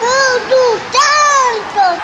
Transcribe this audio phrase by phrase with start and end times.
[0.00, 2.02] Tudo Santos!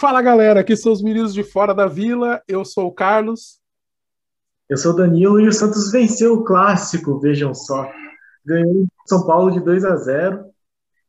[0.00, 2.40] Fala galera, aqui são os meninos de fora da vila.
[2.46, 3.58] Eu sou o Carlos.
[4.70, 7.90] Eu sou o Danilo e o Santos venceu o clássico, vejam só.
[8.46, 10.44] Ganhou São Paulo de 2 a 0.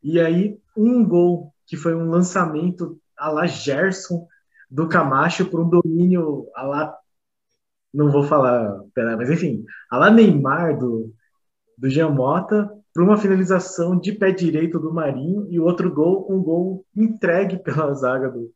[0.01, 4.27] E aí, um gol, que foi um lançamento a la Gerson
[4.67, 6.97] do Camacho por um domínio a la.
[7.93, 11.13] Não vou falar, pera, mas enfim, a la Neymar do,
[11.77, 16.41] do Jean Mota para uma finalização de pé direito do Marinho e outro gol, um
[16.41, 18.49] gol entregue pela zaga do,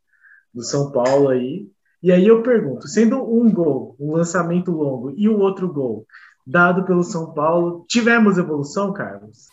[0.54, 1.68] do São Paulo aí.
[2.02, 6.08] E aí eu pergunto, sendo um gol, um lançamento longo e o outro gol
[6.48, 9.48] dado pelo São Paulo, tivemos evolução, Carlos?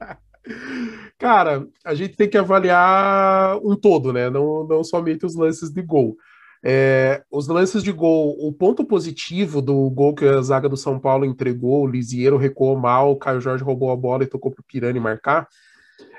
[1.18, 4.30] Cara, a gente tem que avaliar um todo, né?
[4.30, 6.16] Não, não somente os lances de gol.
[6.66, 10.98] É, os lances de gol, o ponto positivo do gol que a zaga do São
[10.98, 14.64] Paulo entregou, o Lisieiro recuou mal, o Caio Jorge roubou a bola e tocou para
[14.66, 15.46] Pirani marcar,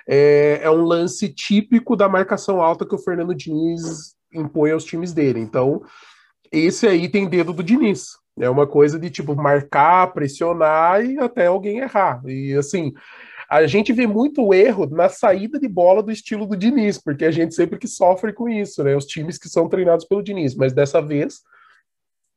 [0.08, 5.14] é, é, um lance típico da marcação alta que o Fernando Diniz impõe aos times
[5.14, 5.40] dele.
[5.40, 5.82] Então,
[6.52, 8.10] esse aí tem dedo do Diniz.
[8.40, 12.22] É uma coisa de tipo marcar, pressionar e até alguém errar.
[12.28, 12.94] E assim,
[13.50, 17.32] a gente vê muito erro na saída de bola do estilo do Diniz, porque a
[17.32, 18.96] gente sempre que sofre com isso, né?
[18.96, 21.42] Os times que são treinados pelo Diniz, mas dessa vez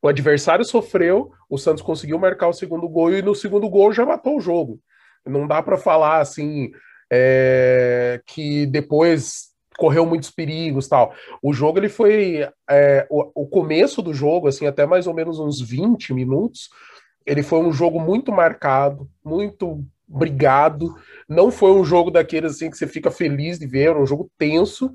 [0.01, 4.05] o adversário sofreu, o Santos conseguiu marcar o segundo gol e no segundo gol já
[4.05, 4.79] matou o jogo.
[5.25, 6.71] Não dá para falar assim
[7.11, 11.13] é, que depois correu muitos perigos tal.
[11.41, 15.39] O jogo ele foi é, o, o começo do jogo assim até mais ou menos
[15.39, 16.69] uns 20 minutos.
[17.25, 20.95] Ele foi um jogo muito marcado, muito brigado.
[21.27, 24.91] Não foi um jogo daqueles assim que você fica feliz de ver, um jogo tenso.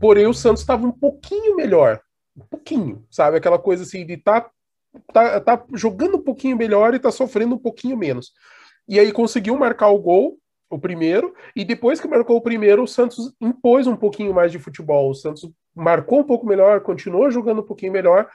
[0.00, 2.00] Porém, o Santos estava um pouquinho melhor.
[2.36, 3.36] Um pouquinho, sabe?
[3.36, 4.48] Aquela coisa assim de tá,
[5.12, 8.32] tá, tá jogando um pouquinho melhor e tá sofrendo um pouquinho menos.
[8.88, 10.38] E aí conseguiu marcar o gol,
[10.70, 14.58] o primeiro, e depois que marcou o primeiro, o Santos impôs um pouquinho mais de
[14.58, 15.10] futebol.
[15.10, 18.28] O Santos marcou um pouco melhor, continuou jogando um pouquinho melhor,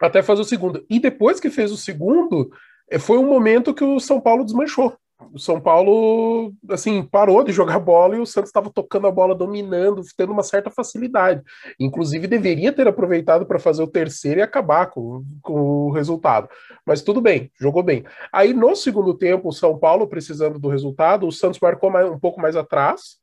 [0.00, 0.84] até fazer o segundo.
[0.88, 2.50] E depois que fez o segundo,
[2.90, 4.96] é, foi um momento que o São Paulo desmanchou.
[5.32, 9.34] O São Paulo, assim, parou de jogar bola e o Santos estava tocando a bola,
[9.34, 11.42] dominando, tendo uma certa facilidade.
[11.78, 16.48] Inclusive, deveria ter aproveitado para fazer o terceiro e acabar com, com o resultado.
[16.86, 18.04] Mas tudo bem, jogou bem.
[18.32, 22.18] Aí, no segundo tempo, o São Paulo, precisando do resultado, o Santos marcou mais, um
[22.18, 23.20] pouco mais atrás,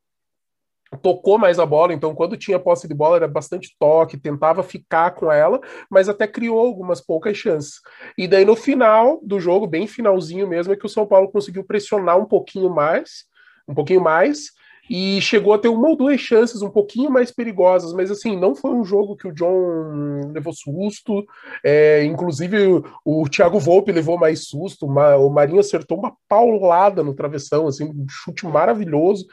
[1.02, 5.12] tocou mais a bola, então quando tinha posse de bola era bastante toque, tentava ficar
[5.12, 5.60] com ela,
[5.90, 7.80] mas até criou algumas poucas chances.
[8.16, 11.64] E daí no final do jogo, bem finalzinho mesmo, é que o São Paulo conseguiu
[11.64, 13.24] pressionar um pouquinho mais,
[13.68, 14.52] um pouquinho mais,
[14.90, 18.54] e chegou a ter uma ou duas chances um pouquinho mais perigosas, mas assim, não
[18.54, 21.26] foi um jogo que o John levou susto,
[21.62, 27.14] é, inclusive o, o Thiago Volpe levou mais susto, o Marinho acertou uma paulada no
[27.14, 29.26] travessão, assim, um chute maravilhoso,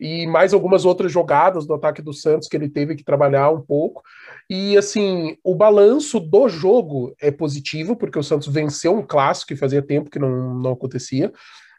[0.00, 3.60] e mais algumas outras jogadas do ataque do Santos que ele teve que trabalhar um
[3.60, 4.02] pouco.
[4.48, 9.56] E assim, o balanço do jogo é positivo, porque o Santos venceu um clássico que
[9.56, 11.32] fazia tempo que não, não acontecia.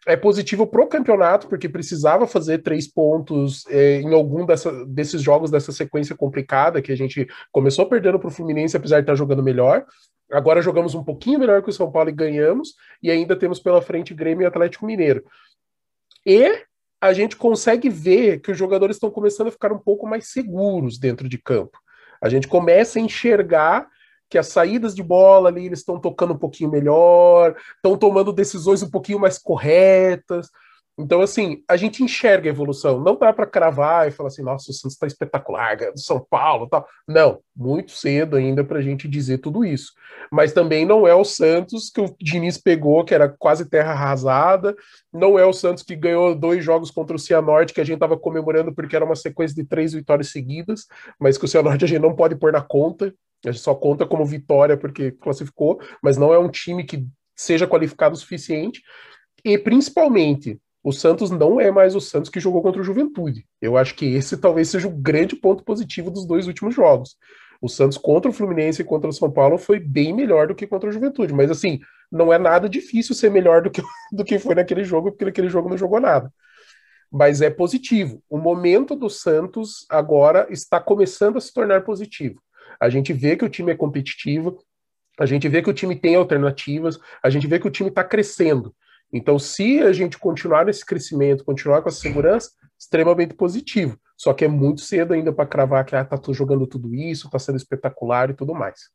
[0.08, 5.22] É positivo para o campeonato, porque precisava fazer três pontos é, em algum dessa, desses
[5.22, 9.16] jogos dessa sequência complicada, que a gente começou perdendo para o Fluminense, apesar de estar
[9.16, 9.86] jogando melhor.
[10.32, 13.82] Agora jogamos um pouquinho melhor que o São Paulo e ganhamos, e ainda temos pela
[13.82, 15.24] frente Grêmio e Atlético Mineiro.
[16.26, 16.64] E
[17.02, 20.98] a gente consegue ver que os jogadores estão começando a ficar um pouco mais seguros
[20.98, 21.78] dentro de campo.
[22.22, 23.88] A gente começa a enxergar
[24.30, 28.84] que as saídas de bola ali eles estão tocando um pouquinho melhor, estão tomando decisões
[28.84, 30.50] um pouquinho mais corretas.
[31.00, 33.00] Então, assim, a gente enxerga a evolução.
[33.00, 36.86] Não dá para cravar e falar assim, nossa, o Santos está espetacular, São Paulo tal.
[37.08, 39.94] Não, muito cedo ainda para a gente dizer tudo isso.
[40.30, 44.76] Mas também não é o Santos que o Diniz pegou, que era quase terra arrasada.
[45.14, 48.18] Não é o Santos que ganhou dois jogos contra o Cianorte, que a gente estava
[48.18, 50.86] comemorando porque era uma sequência de três vitórias seguidas,
[51.18, 53.14] mas que o Cianorte a gente não pode pôr na conta.
[53.46, 57.66] A gente só conta como vitória porque classificou, mas não é um time que seja
[57.66, 58.84] qualificado o suficiente.
[59.46, 63.46] E principalmente, o Santos não é mais o Santos que jogou contra o Juventude.
[63.62, 67.18] Eu acho que esse talvez seja o grande ponto positivo dos dois últimos jogos.
[67.62, 70.66] O Santos contra o Fluminense e contra o São Paulo foi bem melhor do que
[70.66, 71.80] contra o Juventude, mas assim,
[72.10, 73.82] não é nada difícil ser melhor do que,
[74.12, 76.32] do que foi naquele jogo, porque naquele jogo não jogou nada.
[77.12, 78.24] Mas é positivo.
[78.30, 82.42] O momento do Santos agora está começando a se tornar positivo.
[82.80, 84.58] A gente vê que o time é competitivo,
[85.20, 88.04] a gente vê que o time tem alternativas, a gente vê que o time está
[88.04, 88.74] crescendo.
[89.12, 94.00] Então, se a gente continuar nesse crescimento, continuar com essa segurança, extremamente positivo.
[94.16, 97.40] Só que é muito cedo ainda para cravar que ah, tá jogando tudo isso, está
[97.40, 98.90] sendo espetacular e tudo mais.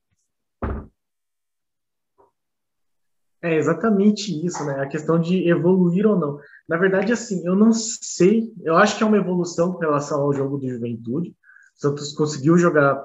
[3.43, 4.81] É exatamente isso, né?
[4.81, 6.39] A questão de evoluir ou não.
[6.67, 8.51] Na verdade, assim, eu não sei.
[8.63, 11.31] Eu acho que é uma evolução com relação ao jogo do Juventude.
[11.31, 11.35] O
[11.79, 13.03] Santos conseguiu jogar,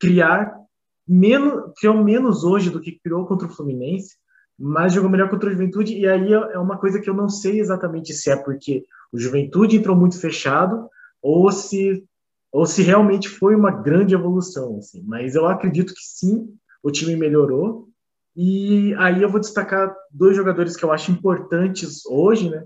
[0.00, 0.58] criar
[1.06, 4.16] menos, criou menos hoje do que criou contra o Fluminense,
[4.58, 5.98] mas jogou melhor contra o Juventude.
[5.98, 9.76] E aí é uma coisa que eu não sei exatamente se é porque o Juventude
[9.76, 10.88] entrou muito fechado
[11.22, 12.04] ou se
[12.52, 14.78] ou se realmente foi uma grande evolução.
[14.78, 15.02] Assim.
[15.04, 16.54] Mas eu acredito que sim,
[16.84, 17.88] o time melhorou.
[18.36, 22.64] E aí eu vou destacar dois jogadores que eu acho importantes hoje, né?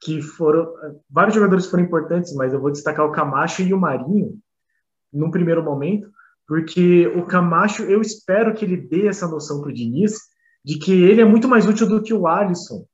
[0.00, 0.66] Que foram.
[1.08, 4.36] Vários jogadores foram importantes, mas eu vou destacar o Camacho e o Marinho,
[5.12, 6.10] num primeiro momento,
[6.46, 10.18] porque o Camacho, eu espero que ele dê essa noção para o Diniz
[10.68, 12.84] de que ele é muito mais útil do que o Alisson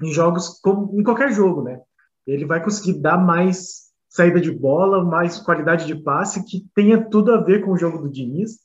[0.00, 1.80] em jogos, como, em qualquer jogo, né?
[2.24, 7.32] Ele vai conseguir dar mais saída de bola, mais qualidade de passe, que tenha tudo
[7.32, 8.60] a ver com o jogo do Diniz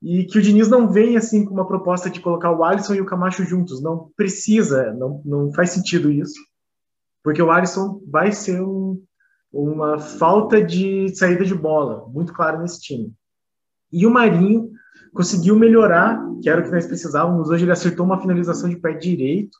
[0.00, 3.02] e que o Diniz não vem assim com uma proposta de colocar o Alisson e
[3.02, 3.82] o Camacho juntos.
[3.82, 6.40] Não precisa, não, não faz sentido isso,
[7.22, 8.98] porque o Alisson vai ser um,
[9.52, 13.12] uma falta de saída de bola, muito claro nesse time.
[13.92, 14.70] E o Marinho
[15.12, 17.50] conseguiu melhorar, que era o que nós precisávamos.
[17.50, 19.56] Hoje ele acertou uma finalização de pé direito,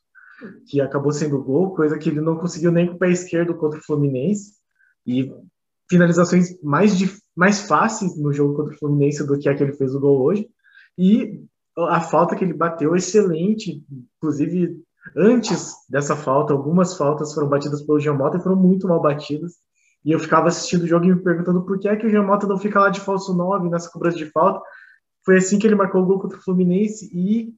[0.66, 3.78] que acabou sendo gol, coisa que ele não conseguiu nem com o pé esquerdo contra
[3.78, 4.52] o Fluminense.
[5.06, 5.32] E
[5.90, 6.92] finalizações mais,
[7.34, 10.20] mais fáceis no jogo contra o Fluminense do que a que ele fez o gol
[10.22, 10.48] hoje.
[10.96, 11.42] E
[11.76, 13.82] a falta que ele bateu excelente,
[14.16, 14.76] inclusive
[15.16, 19.54] antes dessa falta, algumas faltas foram batidas pelo Giamota e foram muito mal batidas.
[20.04, 22.46] E eu ficava assistindo o jogo e me perguntando por que é que o Giamota
[22.46, 24.60] não fica lá de falso 9 nessa cobrança de falta.
[25.28, 27.54] Foi assim que ele marcou o gol contra o Fluminense e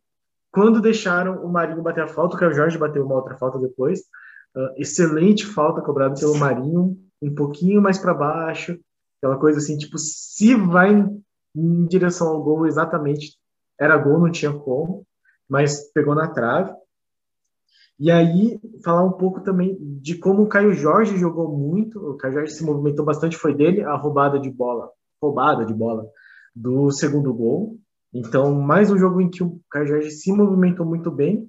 [0.51, 4.01] quando deixaram o Marinho bater a falta, o Caio Jorge bateu uma outra falta depois.
[4.57, 8.77] Uh, excelente falta cobrada pelo Marinho, um pouquinho mais para baixo,
[9.19, 10.91] aquela coisa assim, tipo, se vai
[11.55, 13.39] em direção ao gol exatamente,
[13.79, 15.07] era gol, não tinha como,
[15.49, 16.75] mas pegou na trave.
[18.01, 22.35] E aí, falar um pouco também de como o Caio Jorge jogou muito, o Caio
[22.35, 24.91] Jorge se movimentou bastante, foi dele a roubada de bola,
[25.23, 26.11] roubada de bola
[26.55, 27.79] do segundo gol.
[28.13, 31.49] Então, mais um jogo em que o Jorge se movimentou muito bem.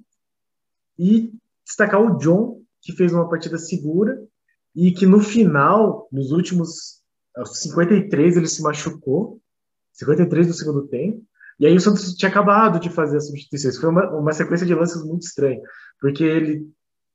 [0.98, 1.32] E
[1.64, 4.22] destacar o John, que fez uma partida segura,
[4.74, 7.02] e que no final, nos últimos
[7.44, 9.40] 53, ele se machucou,
[9.92, 11.22] 53 do segundo tempo,
[11.58, 13.78] e aí o Santos tinha acabado de fazer as substituições.
[13.78, 15.60] Foi uma, uma sequência de lances muito estranha,
[16.00, 16.68] porque ele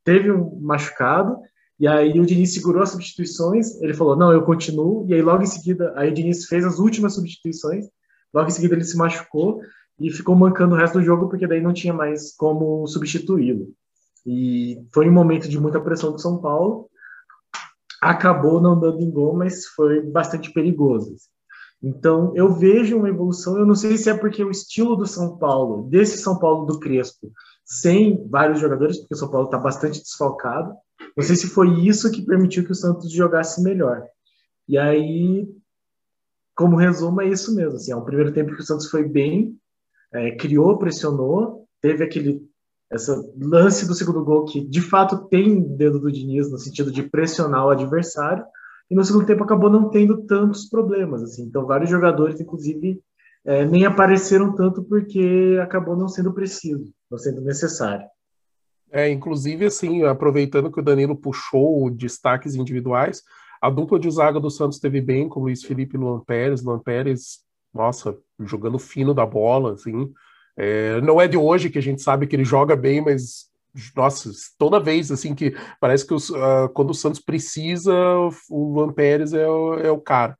[0.04, 1.38] teve um machucado,
[1.78, 5.42] e aí o Diniz segurou as substituições, ele falou, não, eu continuo, e aí logo
[5.42, 7.86] em seguida, aí o Diniz fez as últimas substituições,
[8.34, 9.60] logo em seguida ele se machucou,
[10.00, 13.68] e ficou mancando o resto do jogo, porque daí não tinha mais como substituí-lo.
[14.24, 16.88] E foi um momento de muita pressão do São Paulo,
[18.00, 21.16] acabou não dando em gol, mas foi bastante perigoso.
[21.82, 25.36] Então, eu vejo uma evolução, eu não sei se é porque o estilo do São
[25.36, 27.32] Paulo, desse São Paulo do Crespo,
[27.64, 30.74] sem vários jogadores, porque o São Paulo está bastante desfalcado,
[31.16, 34.06] não sei se foi isso que permitiu que o Santos jogasse melhor.
[34.68, 35.48] E aí,
[36.54, 37.76] como resumo, é isso mesmo.
[37.76, 39.56] Assim, é um primeiro tempo que o Santos foi bem,
[40.12, 42.46] é, criou, pressionou, teve aquele
[42.90, 47.02] essa lance do segundo gol que de fato tem dedo do Diniz no sentido de
[47.02, 48.44] pressionar o adversário
[48.90, 53.00] e no segundo tempo acabou não tendo tantos problemas assim então vários jogadores inclusive
[53.44, 58.06] é, nem apareceram tanto porque acabou não sendo preciso não sendo necessário
[58.90, 63.22] é inclusive assim aproveitando que o Danilo puxou destaques individuais
[63.60, 66.78] a dupla de zaga do Santos teve bem com Luiz Felipe e Luan Pérez Luan
[66.78, 67.40] Pérez
[67.72, 70.12] nossa jogando fino da bola assim
[70.58, 73.46] é, não é de hoje que a gente sabe que ele joga bem, mas
[73.94, 77.94] nossa, toda vez assim que parece que os, uh, quando o Santos precisa,
[78.50, 80.36] o Luan Pérez é o, é o cara.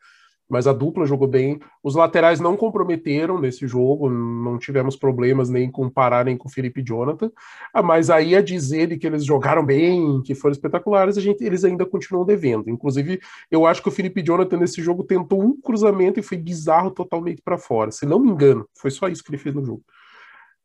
[0.49, 1.61] Mas a dupla jogou bem.
[1.83, 6.49] Os laterais não comprometeram nesse jogo, não tivemos problemas nem com o Pará, nem com
[6.49, 7.31] o Felipe Jonathan.
[7.73, 11.64] Ah, mas aí a dizer que eles jogaram bem, que foram espetaculares, a gente, eles
[11.64, 12.71] ainda continuam devendo.
[12.71, 16.90] Inclusive, eu acho que o Felipe Jonathan nesse jogo tentou um cruzamento e foi bizarro
[16.90, 17.90] totalmente para fora.
[17.90, 19.83] Se não me engano, foi só isso que ele fez no jogo.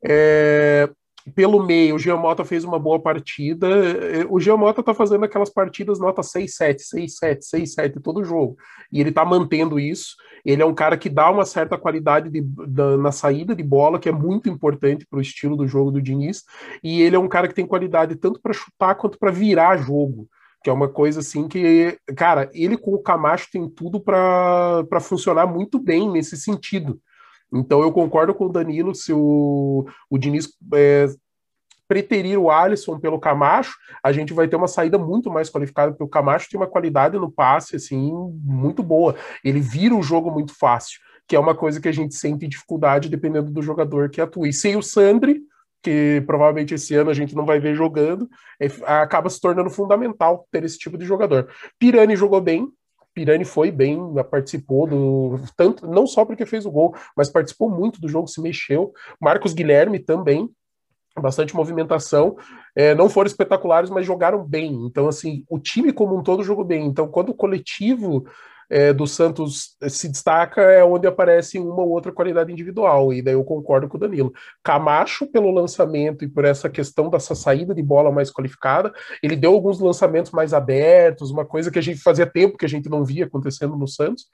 [0.06, 0.88] É,
[1.32, 3.66] pelo meio, o Giamota fez uma boa partida.
[3.66, 8.56] É, o Giamota tá fazendo aquelas partidas nota 6-7, 6-7, 6-7 todo jogo.
[8.92, 10.16] E ele tá mantendo isso.
[10.44, 13.98] Ele é um cara que dá uma certa qualidade de, da, na saída de bola,
[13.98, 16.42] que é muito importante para o estilo do jogo do Diniz.
[16.82, 20.28] E ele é um cara que tem qualidade tanto para chutar quanto para virar jogo.
[20.62, 25.46] Que é uma coisa assim que, cara, ele com o Camacho tem tudo para funcionar
[25.46, 27.00] muito bem nesse sentido.
[27.54, 31.06] Então eu concordo com o Danilo se o, o Diniz é,
[31.86, 36.04] preterir o Alisson pelo Camacho, a gente vai ter uma saída muito mais qualificada, porque
[36.04, 39.14] o Camacho tem uma qualidade no passe assim muito boa.
[39.44, 43.08] Ele vira o jogo muito fácil, que é uma coisa que a gente sente dificuldade
[43.08, 44.48] dependendo do jogador que atua.
[44.48, 45.42] E sem o Sandri,
[45.82, 50.48] que provavelmente esse ano a gente não vai ver jogando, é, acaba se tornando fundamental
[50.50, 51.48] ter esse tipo de jogador.
[51.78, 52.66] Pirani jogou bem,
[53.14, 53.98] Pirani foi bem,
[54.30, 58.40] participou do tanto não só porque fez o gol, mas participou muito do jogo, se
[58.40, 58.92] mexeu.
[59.20, 60.50] Marcos Guilherme também,
[61.20, 62.36] bastante movimentação.
[62.74, 64.72] É, não foram espetaculares, mas jogaram bem.
[64.86, 66.86] Então, assim, o time como um todo jogou bem.
[66.86, 68.26] Então, quando o coletivo
[68.70, 73.34] é, do Santos se destaca é onde aparece uma ou outra qualidade individual, e daí
[73.34, 74.32] eu concordo com o Danilo.
[74.62, 78.92] Camacho, pelo lançamento e por essa questão dessa saída de bola mais qualificada,
[79.22, 82.68] ele deu alguns lançamentos mais abertos, uma coisa que a gente fazia tempo que a
[82.68, 84.26] gente não via acontecendo no Santos.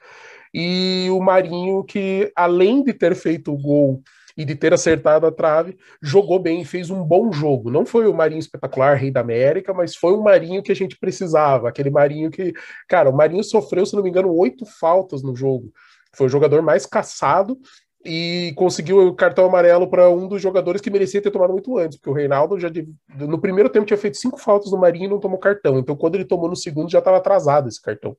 [0.52, 4.02] E o Marinho, que além de ter feito o gol
[4.36, 7.70] e de ter acertado a trave, jogou bem, fez um bom jogo.
[7.70, 10.98] Não foi o Marinho espetacular, rei da América, mas foi um Marinho que a gente
[10.98, 11.68] precisava.
[11.68, 12.52] Aquele Marinho que,
[12.88, 15.72] cara, o Marinho sofreu, se não me engano, oito faltas no jogo.
[16.14, 17.58] Foi o jogador mais caçado
[18.04, 21.98] e conseguiu o cartão amarelo para um dos jogadores que merecia ter tomado muito antes,
[21.98, 22.70] porque o Reinaldo já
[23.14, 25.78] no primeiro tempo tinha feito cinco faltas no Marinho e não tomou cartão.
[25.78, 28.16] Então, quando ele tomou no segundo, já estava atrasado esse cartão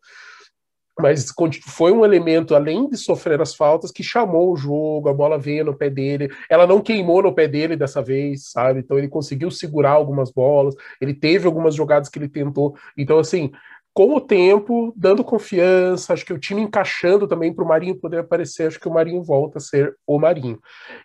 [1.02, 1.28] mas
[1.66, 5.66] foi um elemento, além de sofrer as faltas, que chamou o jogo, a bola veio
[5.66, 8.80] no pé dele, ela não queimou no pé dele dessa vez, sabe?
[8.80, 12.76] Então ele conseguiu segurar algumas bolas, ele teve algumas jogadas que ele tentou.
[12.98, 13.52] Então, assim,
[13.94, 18.20] com o tempo, dando confiança, acho que o time encaixando também para o Marinho poder
[18.20, 20.60] aparecer, acho que o Marinho volta a ser o Marinho.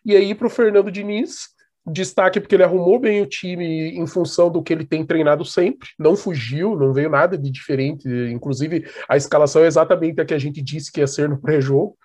[0.04, 1.55] E aí, para o Fernando Diniz,
[1.86, 5.88] Destaque porque ele arrumou bem o time em função do que ele tem treinado sempre,
[5.96, 10.38] não fugiu, não veio nada de diferente, inclusive a escalação é exatamente a que a
[10.38, 11.96] gente disse que ia ser no pré-jogo.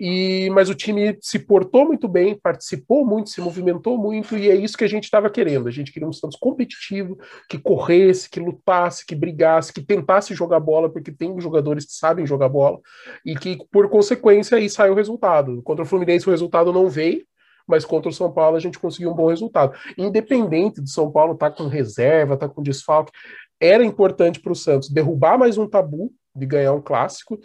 [0.00, 4.54] E, mas o time se portou muito bem, participou muito, se movimentou muito, e é
[4.54, 5.68] isso que a gente estava querendo.
[5.68, 10.60] A gente queria um Santos competitivo, que corresse, que lutasse, que brigasse, que tentasse jogar
[10.60, 12.80] bola, porque tem jogadores que sabem jogar bola,
[13.24, 15.62] e que, por consequência, aí sai o resultado.
[15.62, 17.24] Contra o Fluminense, o resultado não veio,
[17.66, 19.76] mas contra o São Paulo a gente conseguiu um bom resultado.
[19.96, 23.12] Independente do São Paulo estar tá com reserva, estar tá com desfalque,
[23.60, 27.38] era importante para o Santos derrubar mais um tabu de ganhar um clássico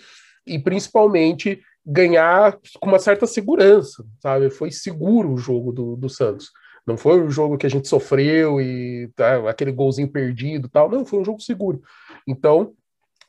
[0.45, 4.50] e principalmente ganhar com uma certa segurança, sabe?
[4.50, 6.51] Foi seguro o jogo do, do Santos.
[6.86, 10.89] Não foi um jogo que a gente sofreu e tá, aquele golzinho perdido tal.
[10.89, 11.81] Não, foi um jogo seguro.
[12.25, 12.74] Então,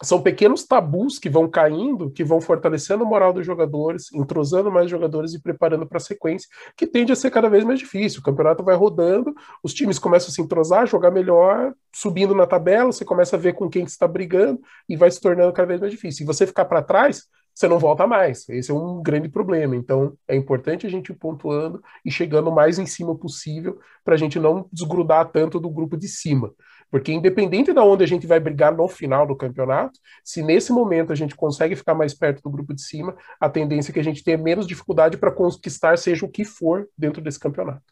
[0.02, 4.88] são pequenos tabus que vão caindo, que vão fortalecendo a moral dos jogadores, entrosando mais
[4.88, 8.20] jogadores e preparando para a sequência, que tende a ser cada vez mais difícil.
[8.20, 12.92] O campeonato vai rodando, os times começam a se entrosar, jogar melhor, subindo na tabela,
[12.92, 15.92] você começa a ver com quem está brigando e vai se tornando cada vez mais
[15.92, 16.22] difícil.
[16.22, 17.24] E você ficar para trás,
[17.58, 18.48] você não volta mais.
[18.48, 19.74] Esse é um grande problema.
[19.74, 24.16] Então, é importante a gente ir pontuando e chegando mais em cima possível para a
[24.16, 26.54] gente não desgrudar tanto do grupo de cima.
[26.90, 31.12] Porque independente de onde a gente vai brigar no final do campeonato, se nesse momento
[31.12, 34.04] a gente consegue ficar mais perto do grupo de cima, a tendência é que a
[34.04, 37.82] gente tenha menos dificuldade para conquistar seja o que for dentro desse campeonato.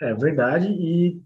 [0.00, 0.68] É verdade.
[0.68, 1.22] E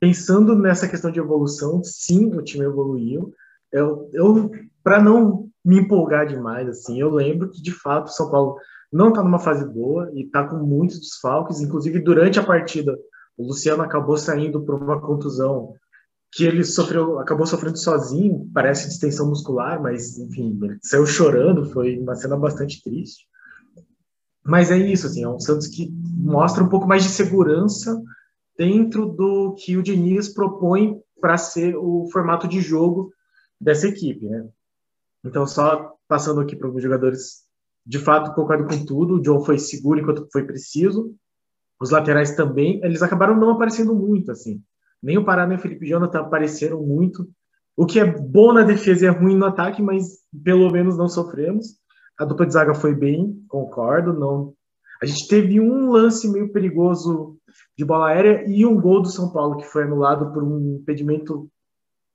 [0.00, 3.32] pensando nessa questão de evolução, sim, o time evoluiu.
[3.72, 4.50] Eu, eu
[4.82, 8.56] para não me empolgar demais, assim, eu lembro que de fato o São Paulo
[8.90, 12.98] não está numa fase boa e está com muitos desfalques, inclusive durante a partida
[13.38, 15.72] o Luciano acabou saindo por uma contusão
[16.32, 21.96] que ele sofreu, acabou sofrendo sozinho, parece distensão muscular, mas enfim, ele saiu chorando, foi
[21.98, 23.26] uma cena bastante triste.
[24.44, 28.02] Mas é isso, assim, é um Santos que mostra um pouco mais de segurança
[28.56, 33.12] dentro do que o Diniz propõe para ser o formato de jogo
[33.60, 34.48] dessa equipe, né?
[35.24, 37.44] Então, só passando aqui para os jogadores,
[37.86, 39.14] de fato, concordo com tudo.
[39.14, 41.14] O John foi seguro enquanto foi preciso.
[41.80, 44.60] Os laterais também, eles acabaram não aparecendo muito, assim.
[45.02, 47.28] Nem o Pará nem o Felipe Jonathan apareceram muito.
[47.76, 51.08] O que é bom na defesa e é ruim no ataque, mas pelo menos não
[51.08, 51.76] sofremos.
[52.18, 54.12] A dupla de zaga foi bem, concordo.
[54.12, 54.52] Não,
[55.00, 57.36] a gente teve um lance meio perigoso
[57.76, 61.48] de bola aérea e um gol do São Paulo que foi anulado por um impedimento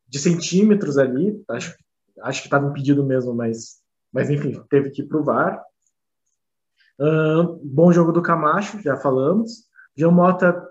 [0.08, 1.42] de centímetros ali.
[1.50, 1.74] Acho,
[2.22, 3.78] acho que estava impedido mesmo, mas,
[4.12, 5.64] mas enfim, teve que provar.
[7.64, 9.66] Bom jogo do Camacho, já falamos.
[9.96, 10.68] Jean Mota,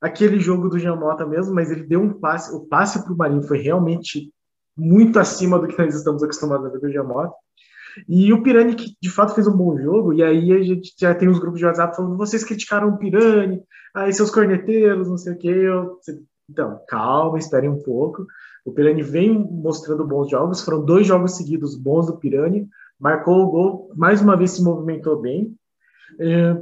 [0.00, 2.54] aquele jogo do Jean Mota mesmo, mas ele deu um passe.
[2.54, 4.32] O passe para o Marinho foi realmente
[4.76, 7.34] muito acima do que nós estamos acostumados a ver do Jean Mota.
[8.08, 11.14] E o Pirani, que de fato fez um bom jogo, e aí a gente já
[11.14, 13.62] tem os grupos de WhatsApp falando: vocês criticaram o Pirani,
[13.94, 15.48] aí seus corneteiros, não sei o quê.
[15.48, 15.98] Eu...
[16.48, 18.26] Então, calma, esperem um pouco.
[18.64, 23.50] O Pirani vem mostrando bons jogos, foram dois jogos seguidos bons do Pirani marcou o
[23.50, 25.54] gol, mais uma vez se movimentou bem.
[26.20, 26.56] É,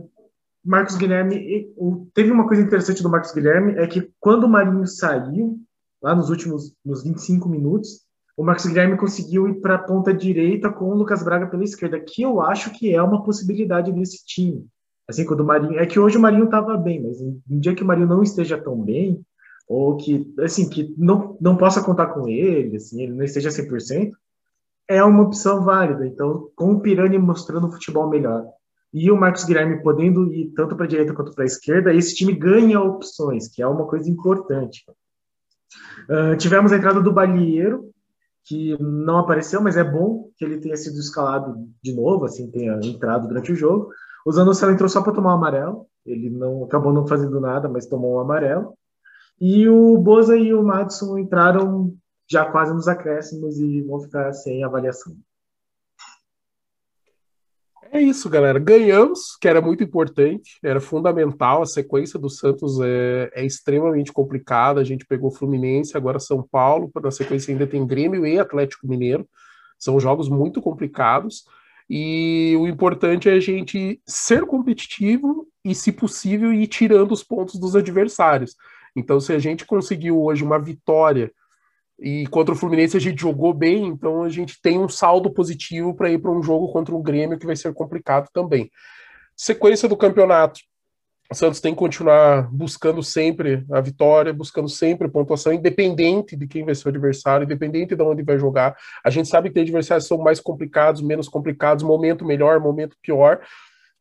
[0.65, 1.69] Marcos Guilherme,
[2.15, 5.59] teve uma coisa interessante do Marcos Guilherme, é que quando o Marinho saiu,
[6.03, 8.05] lá nos últimos nos 25 minutos,
[8.37, 12.01] o Marcos Guilherme conseguiu ir para a ponta direita com o Lucas Braga pela esquerda,
[12.01, 14.67] que eu acho que é uma possibilidade desse time.
[15.07, 15.79] Assim, quando o Marinho.
[15.79, 18.59] É que hoje o Marinho estava bem, mas um dia que o Marinho não esteja
[18.59, 19.23] tão bem,
[19.69, 24.11] ou que, assim, que não, não possa contar com ele, assim, ele não esteja 100%,
[24.89, 26.07] é uma opção válida.
[26.07, 28.45] Então, com o Pirani mostrando um futebol melhor
[28.95, 32.15] e o Marcos Guilherme podendo ir tanto para a direita quanto para a esquerda, esse
[32.15, 34.85] time ganha opções, que é uma coisa importante.
[36.09, 37.91] Uh, tivemos a entrada do Balieiro,
[38.45, 42.79] que não apareceu, mas é bom que ele tenha sido escalado de novo, assim, tenha
[42.85, 43.91] entrado durante o jogo.
[44.25, 47.87] O Zanocelo entrou só para tomar o amarelo, ele não acabou não fazendo nada, mas
[47.87, 48.75] tomou um amarelo.
[49.41, 51.93] E o Boza e o Madison entraram
[52.31, 55.17] já quase nos acréscimos e vão ficar sem avaliação.
[57.95, 58.59] É isso, galera.
[58.59, 61.63] Ganhamos, que era muito importante, era fundamental.
[61.63, 64.81] A sequência do Santos é, é extremamente complicada.
[64.81, 66.91] A gente pegou Fluminense, agora São Paulo.
[67.01, 69.29] Na sequência ainda tem Grêmio e Atlético Mineiro.
[69.79, 71.45] São jogos muito complicados.
[71.89, 77.61] E o importante é a gente ser competitivo e, se possível, ir tirando os pontos
[77.61, 78.57] dos adversários.
[78.97, 81.31] Então, se a gente conseguiu hoje uma vitória
[81.99, 85.95] e contra o Fluminense a gente jogou bem, então a gente tem um saldo positivo
[85.95, 88.71] para ir para um jogo contra o Grêmio que vai ser complicado também.
[89.37, 90.61] Sequência do campeonato.
[91.31, 96.65] O Santos tem que continuar buscando sempre a vitória, buscando sempre pontuação, independente de quem
[96.65, 98.77] vai ser o adversário, independente de onde vai jogar.
[99.03, 103.41] A gente sabe que tem adversários são mais complicados, menos complicados, momento melhor, momento pior.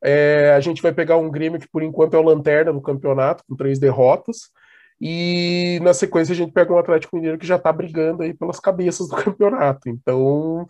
[0.04, 3.44] É, a gente vai pegar um Grêmio que, por enquanto, é o lanterna do campeonato,
[3.48, 4.52] com três derrotas.
[5.06, 8.58] E na sequência a gente pega um Atlético Mineiro que já está brigando aí pelas
[8.58, 9.90] cabeças do campeonato.
[9.90, 10.66] Então,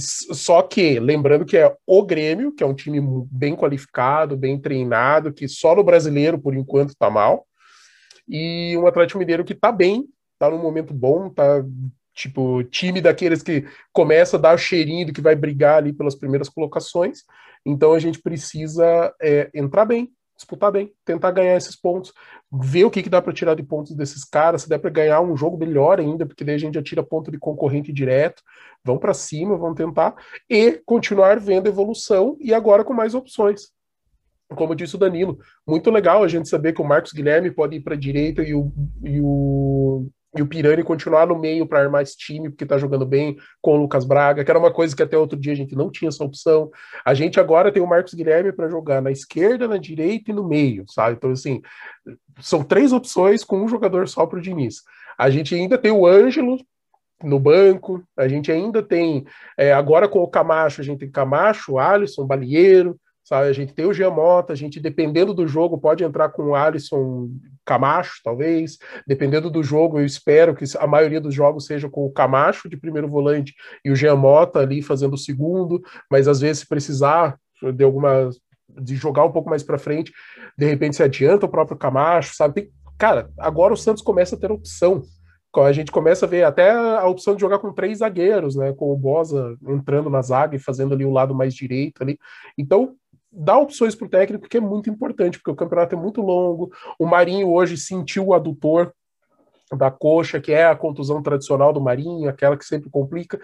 [0.00, 3.00] só que, lembrando que é o Grêmio, que é um time
[3.30, 7.46] bem qualificado, bem treinado, que só no brasileiro, por enquanto, está mal.
[8.28, 11.64] E um Atlético Mineiro que está bem, está num momento bom, tá
[12.12, 16.16] tipo time daqueles que começa a dar o cheirinho do que vai brigar ali pelas
[16.16, 17.20] primeiras colocações.
[17.64, 22.12] Então a gente precisa é, entrar bem, disputar bem, tentar ganhar esses pontos,
[22.52, 25.20] ver o que, que dá para tirar de pontos desses caras, se der para ganhar
[25.20, 28.42] um jogo melhor ainda, porque daí a gente já tira ponto de concorrente direto,
[28.84, 30.14] vão para cima, vão tentar,
[30.48, 33.74] e continuar vendo evolução e agora com mais opções.
[34.54, 37.80] Como disse o Danilo, muito legal a gente saber que o Marcos Guilherme pode ir
[37.80, 42.02] para a direita e o, e o e o Pirani continuar no meio para armar
[42.02, 45.02] esse time, porque está jogando bem com o Lucas Braga, que era uma coisa que
[45.02, 46.70] até outro dia a gente não tinha essa opção.
[47.04, 50.46] A gente agora tem o Marcos Guilherme para jogar na esquerda, na direita e no
[50.46, 51.16] meio, sabe?
[51.16, 51.60] Então, assim,
[52.40, 54.82] são três opções com um jogador só para o Diniz.
[55.18, 56.58] A gente ainda tem o Ângelo
[57.22, 59.24] no banco, a gente ainda tem,
[59.56, 63.48] é, agora com o Camacho, a gente tem Camacho, Alisson, Balieiro, sabe?
[63.48, 67.28] A gente tem o Giamota, a gente, dependendo do jogo, pode entrar com o Alisson
[67.64, 68.78] Camacho, talvez.
[69.04, 72.76] Dependendo do jogo, eu espero que a maioria dos jogos seja com o Camacho de
[72.76, 73.52] primeiro volante
[73.84, 77.36] e o Giamota ali fazendo o segundo, mas às vezes, se precisar
[77.74, 78.30] de alguma
[78.80, 80.12] de jogar um pouco mais para frente,
[80.56, 82.54] de repente se adianta o próprio Camacho, sabe?
[82.54, 85.02] Tem, cara, agora o Santos começa a ter opção.
[85.56, 88.74] A gente começa a ver até a opção de jogar com três zagueiros, né?
[88.74, 92.18] Com o Bosa entrando na zaga e fazendo ali o lado mais direito ali.
[92.58, 92.94] Então,
[93.36, 96.72] dá opções para o técnico, que é muito importante, porque o campeonato é muito longo.
[96.98, 98.92] O Marinho hoje sentiu o adutor
[99.76, 103.38] da coxa, que é a contusão tradicional do Marinho, aquela que sempre complica.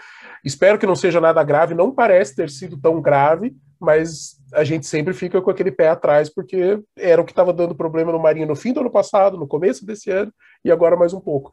[0.45, 4.87] Espero que não seja nada grave, não parece ter sido tão grave, mas a gente
[4.87, 8.47] sempre fica com aquele pé atrás, porque era o que estava dando problema no Marinho
[8.47, 10.33] no fim do ano passado, no começo desse ano,
[10.65, 11.53] e agora mais um pouco.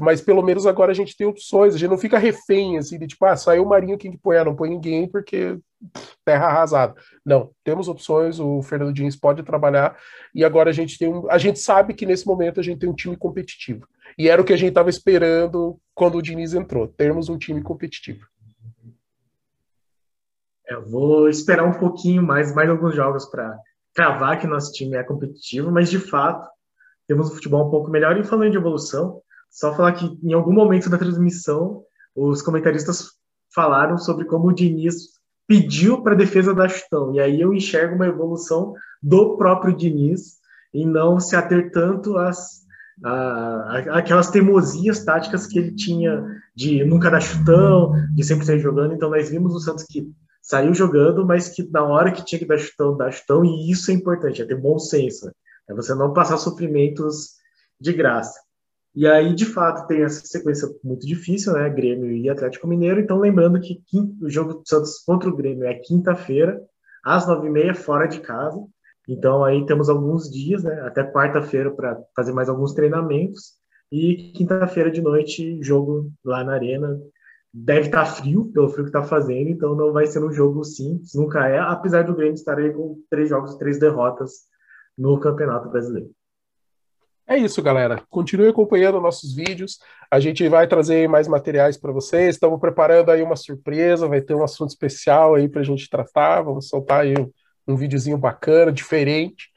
[0.00, 3.06] Mas pelo menos agora a gente tem opções, a gente não fica refém, assim, de
[3.06, 4.36] tipo, ah, saiu o Marinho, quem que põe?
[4.36, 5.58] Ah, não põe ninguém, porque
[6.24, 6.94] terra arrasada.
[7.24, 9.96] Não, temos opções, o Fernando Diniz pode trabalhar,
[10.34, 11.30] e agora a gente tem um.
[11.30, 13.86] A gente sabe que nesse momento a gente tem um time competitivo.
[14.16, 17.62] E era o que a gente estava esperando quando o Diniz entrou, termos um time
[17.62, 18.26] competitivo.
[20.66, 23.56] Eu vou esperar um pouquinho mais, mais alguns jogos para
[23.94, 26.48] cravar que nosso time é competitivo, mas de fato
[27.06, 28.18] temos um futebol um pouco melhor.
[28.18, 31.82] E falando de evolução, só falar que em algum momento da transmissão
[32.14, 33.10] os comentaristas
[33.54, 35.16] falaram sobre como o Diniz
[35.46, 37.14] pediu para a defesa da Chutão.
[37.14, 40.36] E aí eu enxergo uma evolução do próprio Diniz
[40.74, 42.66] em não se ater tanto às
[43.90, 48.94] aquelas teimosias táticas que ele tinha de nunca dar chutão, de sempre sair jogando.
[48.94, 52.46] Então nós vimos o Santos que saiu jogando, mas que na hora que tinha que
[52.46, 55.30] dar chutão, dar chutão, e isso é importante, é ter bom senso,
[55.68, 57.34] é você não passar sofrimentos
[57.80, 58.40] de graça.
[58.94, 61.68] E aí, de fato, tem essa sequência muito difícil, né?
[61.68, 62.98] Grêmio e Atlético Mineiro.
[62.98, 63.82] Então, lembrando que
[64.22, 66.58] o jogo do Santos contra o Grêmio é quinta-feira,
[67.04, 68.58] às nove e meia, fora de casa.
[69.06, 70.80] Então, aí temos alguns dias, né?
[70.80, 73.52] Até quarta-feira para fazer mais alguns treinamentos.
[73.92, 76.98] E quinta-feira de noite, jogo lá na Arena,
[77.52, 80.62] deve estar tá frio, pelo frio que está fazendo, então não vai ser um jogo
[80.64, 84.32] simples, nunca é, apesar do Grêmio estar aí com três jogos e três derrotas
[84.96, 86.10] no Campeonato Brasileiro.
[87.28, 88.00] É isso, galera.
[88.08, 89.80] Continue acompanhando nossos vídeos.
[90.08, 92.36] A gente vai trazer mais materiais para vocês.
[92.36, 96.42] Estamos preparando aí uma surpresa, vai ter um assunto especial aí para a gente tratar.
[96.42, 97.28] Vamos soltar aí um,
[97.66, 99.50] um videozinho bacana, diferente.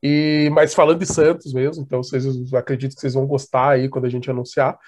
[0.00, 2.24] E mas falando de Santos mesmo, então vocês
[2.54, 4.78] acredito que vocês vão gostar aí quando a gente anunciar.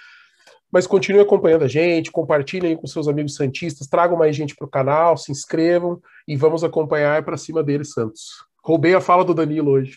[0.70, 4.70] Mas continue acompanhando a gente, compartilhem com seus amigos santistas, tragam mais gente para o
[4.70, 8.48] canal, se inscrevam e vamos acompanhar para cima deles, Santos.
[8.62, 9.96] Roubei a fala do Danilo hoje.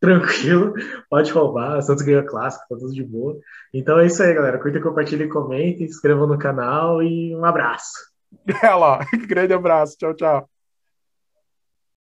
[0.00, 0.74] Tranquilo,
[1.08, 3.38] pode roubar, Santos ganhou clássico, tá tudo de boa.
[3.72, 4.58] Então é isso aí, galera.
[4.58, 8.12] Curta, compartilhem, comentem, se inscrevam no canal e um abraço.
[8.62, 10.50] É lá, grande abraço, tchau, tchau.